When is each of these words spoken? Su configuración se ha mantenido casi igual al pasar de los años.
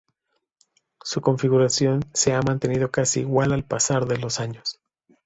Su 1.03 1.21
configuración 1.21 2.03
se 2.11 2.33
ha 2.33 2.41
mantenido 2.41 2.89
casi 2.89 3.19
igual 3.19 3.51
al 3.51 3.63
pasar 3.63 4.07
de 4.07 4.17
los 4.17 4.39
años. 4.39 4.79